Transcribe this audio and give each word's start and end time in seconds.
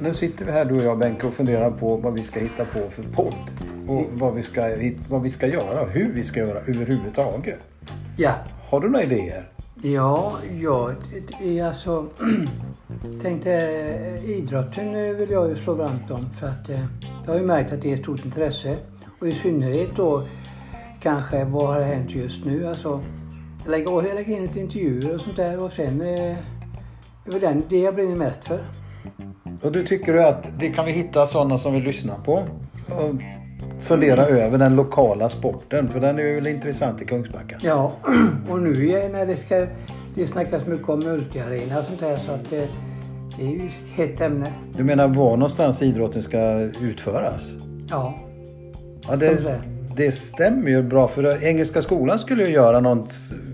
nu 0.00 0.14
sitter 0.14 0.44
vi 0.44 0.52
här 0.52 0.64
du 0.64 0.74
och 0.74 0.84
jag 0.84 0.98
Benke 0.98 1.26
och 1.26 1.34
funderar 1.34 1.70
på 1.70 1.96
vad 1.96 2.14
vi 2.14 2.22
ska 2.22 2.40
hitta 2.40 2.64
på 2.64 2.90
för 2.90 3.02
podd. 3.02 3.50
Och 3.88 4.04
vad 4.12 4.34
vi 4.34 4.42
ska, 4.42 4.76
vad 5.08 5.22
vi 5.22 5.28
ska 5.28 5.46
göra 5.46 5.82
och 5.82 5.90
hur 5.90 6.12
vi 6.12 6.24
ska 6.24 6.40
göra 6.40 6.58
överhuvudtaget. 6.58 7.58
Ja, 8.16 8.34
Har 8.70 8.80
du 8.80 8.88
några 8.88 9.04
idéer? 9.04 9.48
ja, 9.82 10.36
ja 10.60 10.92
är 11.42 11.64
alltså... 11.64 12.06
tänkte 13.22 13.52
eh, 13.52 14.30
idrotten 14.30 15.16
vill 15.16 15.30
jag 15.30 15.48
ju 15.48 15.56
slå 15.56 15.74
varmt 15.74 16.10
om 16.10 16.30
för 16.30 16.46
att 16.46 16.68
eh, 16.68 16.84
jag 17.24 17.32
har 17.32 17.40
ju 17.40 17.46
märkt 17.46 17.72
att 17.72 17.82
det 17.82 17.90
är 17.90 17.94
ett 17.94 18.02
stort 18.02 18.24
intresse. 18.24 18.76
Och 19.20 19.28
i 19.28 19.32
synnerhet 19.32 19.88
då 19.96 20.22
kanske 21.00 21.44
vad 21.44 21.74
har 21.74 21.80
hänt 21.80 22.10
just 22.10 22.44
nu. 22.44 22.66
Alltså 22.68 23.00
lägga, 23.66 24.00
lägga 24.00 24.36
in 24.36 24.42
lite 24.42 24.60
intervjuer 24.60 25.14
och 25.14 25.20
sånt 25.20 25.36
där 25.36 25.64
och 25.64 25.72
sen 25.72 26.00
eh, 26.00 26.36
det 27.24 27.36
är 27.36 27.40
väl 27.40 27.62
det 27.68 27.78
jag 27.78 27.94
brinner 27.94 28.16
mest 28.16 28.44
för. 28.44 28.64
Och 29.66 29.72
du 29.72 29.82
tycker 29.82 30.12
du 30.12 30.24
att 30.24 30.46
det 30.58 30.68
kan 30.68 30.84
vi 30.86 30.92
hitta 30.92 31.26
sådana 31.26 31.58
som 31.58 31.72
vill 31.72 31.82
lyssna 31.84 32.14
på? 32.24 32.32
Och 32.88 33.14
fundera 33.80 34.26
över 34.26 34.58
den 34.58 34.76
lokala 34.76 35.28
sporten 35.28 35.88
för 35.88 36.00
den 36.00 36.18
är 36.18 36.34
väl 36.34 36.46
intressant 36.46 37.02
i 37.02 37.04
Kungsbacka. 37.04 37.56
Ja, 37.62 37.92
och 38.50 38.58
nu 38.62 38.88
är- 38.90 39.08
när 39.12 39.26
det 39.26 39.36
ska 39.36 39.66
det 40.14 40.26
snackas 40.26 40.66
mycket 40.66 40.88
om 40.88 40.98
multiarena 41.00 41.78
och 41.78 41.84
sånt 41.84 42.00
där 42.00 42.18
så 42.18 42.32
att 42.32 42.52
eh, 42.52 42.62
det 43.38 43.44
är 43.46 43.50
ju 43.50 43.66
ett 43.66 43.88
hett 43.94 44.20
ämne. 44.20 44.52
Du 44.76 44.84
menar 44.84 45.08
var 45.08 45.30
någonstans 45.36 45.82
idrotten 45.82 46.22
ska 46.22 46.40
utföras? 46.60 47.42
Ja, 47.90 48.14
Ja, 49.08 49.16
det. 49.16 49.60
Det 49.96 50.12
stämmer 50.12 50.70
ju 50.70 50.82
bra 50.82 51.08
för 51.08 51.44
Engelska 51.44 51.82
skolan 51.82 52.18
skulle 52.18 52.44
ju 52.46 52.50
göra 52.50 52.80
någon 52.80 53.08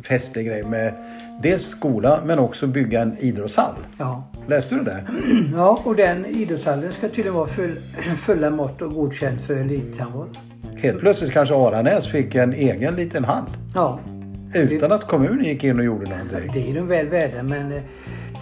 festlig 0.08 0.46
grej 0.46 0.62
med 0.64 0.94
dels 1.42 1.66
skola 1.68 2.20
men 2.26 2.38
också 2.38 2.66
bygga 2.66 3.00
en 3.02 3.16
idrottshall. 3.18 3.74
ja. 3.98 4.24
Läste 4.46 4.74
du 4.74 4.80
det? 4.84 5.04
Ja, 5.54 5.80
och 5.84 5.96
den 5.96 6.26
idrottshallen 6.26 6.92
ska 6.92 7.08
tydligen 7.08 7.34
vara 7.34 7.48
full, 7.48 7.74
fulla 8.16 8.50
mått 8.50 8.82
och 8.82 8.94
godkänd 8.94 9.40
för 9.40 9.56
elithandboll. 9.56 10.28
Helt 10.76 10.98
plötsligt 11.00 11.32
kanske 11.32 11.54
Aranäs 11.54 12.06
fick 12.08 12.34
en 12.34 12.52
egen 12.52 12.94
liten 12.94 13.24
hall. 13.24 13.44
Ja, 13.74 13.98
Utan 14.54 14.92
att 14.92 15.06
kommunen 15.06 15.44
gick 15.44 15.64
in 15.64 15.78
och 15.78 15.84
gjorde 15.84 16.10
någonting. 16.10 16.50
det 16.52 16.70
är 16.70 16.74
de 16.74 16.86
väl 16.86 17.08
värda 17.08 17.42
men 17.42 17.72
eh, 17.72 17.82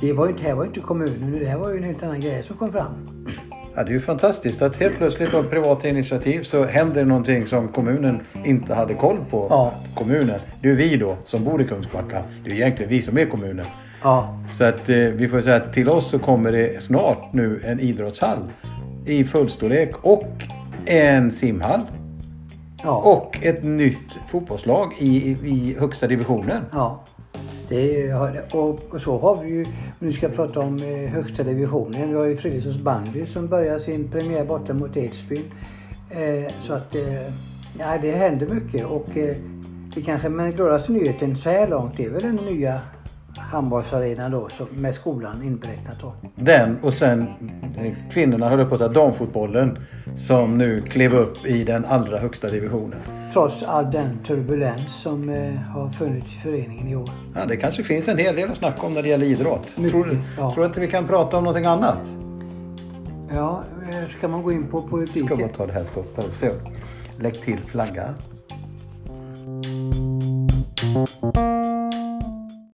det 0.00 0.12
var 0.12 0.26
ju 0.26 0.32
inte, 0.32 0.44
här 0.44 0.54
var 0.54 0.62
ju 0.64 0.68
inte 0.68 0.80
kommunen 0.80 1.38
det 1.40 1.46
här 1.46 1.58
var 1.58 1.70
ju 1.70 1.76
en 1.76 1.82
helt 1.82 2.02
annan 2.02 2.20
grej 2.20 2.42
som 2.42 2.56
kom 2.56 2.72
fram. 2.72 2.92
Ja, 3.74 3.84
det 3.84 3.90
är 3.90 3.92
ju 3.94 4.00
fantastiskt 4.00 4.62
att 4.62 4.76
helt 4.76 4.96
plötsligt 4.96 5.34
av 5.34 5.42
privata 5.42 5.88
initiativ 5.88 6.42
så 6.42 6.64
händer 6.64 7.04
någonting 7.04 7.46
som 7.46 7.68
kommunen 7.68 8.20
inte 8.44 8.74
hade 8.74 8.94
koll 8.94 9.18
på. 9.30 9.46
Ja. 9.50 9.72
Kommunen. 9.94 10.40
Det 10.62 10.70
är 10.70 10.74
vi 10.74 10.96
då 10.96 11.16
som 11.24 11.44
bor 11.44 11.62
i 11.62 11.64
Kungsbacka. 11.64 12.22
Det 12.44 12.50
är 12.50 12.54
egentligen 12.54 12.90
vi 12.90 13.02
som 13.02 13.18
är 13.18 13.26
kommunen. 13.26 13.66
Ja, 14.02 14.38
Så 14.58 14.64
att 14.64 14.88
eh, 14.88 14.96
vi 14.96 15.28
får 15.28 15.40
säga 15.40 15.56
att 15.56 15.72
till 15.74 15.88
oss 15.88 16.10
så 16.10 16.18
kommer 16.18 16.52
det 16.52 16.82
snart 16.82 17.32
nu 17.32 17.62
en 17.64 17.80
idrottshall 17.80 18.38
i 19.06 19.24
fullstorlek 19.24 19.90
och 20.02 20.28
en 20.86 21.32
simhall 21.32 21.80
ja, 22.82 22.96
och 22.96 23.38
ett 23.42 23.64
nytt 23.64 24.18
fotbollslag 24.30 24.92
i, 24.98 25.16
i, 25.16 25.30
i 25.30 25.76
högsta 25.78 26.06
divisionen. 26.06 26.62
ja. 26.72 27.04
Det 27.70 28.08
är, 28.08 28.42
och, 28.52 28.94
och 28.94 29.00
så 29.00 29.18
har 29.18 29.42
vi 29.42 29.50
ju, 29.50 29.66
nu 29.98 30.12
ska 30.12 30.26
jag 30.26 30.36
prata 30.36 30.60
om 30.60 30.76
eh, 30.82 31.10
högsta 31.10 31.42
divisionen. 31.42 32.08
Vi 32.08 32.14
har 32.14 32.26
ju 32.26 32.36
Fredrikssons 32.36 32.76
bandy 32.76 33.26
som 33.26 33.48
börjar 33.48 33.78
sin 33.78 34.10
premiär 34.10 34.44
borta 34.44 34.74
mot 34.74 34.96
Edsbyn. 34.96 35.44
Eh, 36.10 36.52
så 36.60 36.72
att 36.72 36.94
eh, 36.94 37.22
ja, 37.78 37.98
det 38.02 38.10
händer 38.10 38.46
mycket 38.46 38.86
och 38.86 39.16
eh, 39.16 39.36
det 39.94 40.02
kanske, 40.02 40.28
men 40.28 40.52
gladaste 40.52 40.92
nyheten 40.92 41.36
så 41.36 41.50
här 41.50 41.68
långt 41.68 41.96
det 41.96 42.04
är 42.04 42.10
väl 42.10 42.22
den 42.22 42.36
nya 42.36 42.80
handbollsarenan 43.36 44.30
då 44.30 44.48
som, 44.48 44.66
med 44.70 44.94
skolan 44.94 45.42
inberäknat 45.42 46.00
då. 46.00 46.14
Den 46.34 46.76
och 46.82 46.94
sen 46.94 47.26
eh, 47.78 47.92
kvinnorna 48.12 48.48
höll 48.48 48.66
på 48.66 48.74
att 48.74 48.80
säga 48.80 48.92
damfotbollen 48.92 49.78
som 50.16 50.58
nu 50.58 50.80
klev 50.80 51.14
upp 51.14 51.46
i 51.46 51.64
den 51.64 51.84
allra 51.84 52.18
högsta 52.18 52.48
divisionen. 52.48 53.19
Trots 53.32 53.62
all 53.62 53.90
den 53.90 54.18
turbulens 54.24 55.02
som 55.02 55.28
eh, 55.28 55.54
har 55.54 55.90
funnits 55.90 56.26
i 56.26 56.38
föreningen 56.38 56.88
i 56.88 56.96
år. 56.96 57.10
Ja, 57.34 57.46
det 57.46 57.56
kanske 57.56 57.84
finns 57.84 58.08
en 58.08 58.18
hel 58.18 58.36
del 58.36 58.50
att 58.50 58.56
snacka 58.56 58.86
om 58.86 58.94
när 58.94 59.02
det 59.02 59.08
gäller 59.08 59.26
idrott. 59.26 59.76
Mycket, 59.76 59.90
tror, 59.92 60.04
du, 60.04 60.18
ja. 60.38 60.54
tror 60.54 60.62
du 60.62 60.66
inte 60.66 60.80
vi 60.80 60.88
kan 60.88 61.06
prata 61.06 61.36
om 61.36 61.44
någonting 61.44 61.66
annat? 61.66 61.98
Ja, 63.34 63.62
eh, 63.90 64.08
ska 64.18 64.28
man 64.28 64.42
gå 64.42 64.52
in 64.52 64.66
på 64.66 64.80
Ska 64.80 64.88
politiken? 64.88 65.38
bara 65.38 65.48
ta 65.48 65.66
det 65.66 65.72
här 65.72 65.84
stoppet 65.84 66.28
och 66.28 66.34
se. 66.34 66.50
Lägg 67.18 67.42
till 67.42 67.58
flagga. 67.58 68.14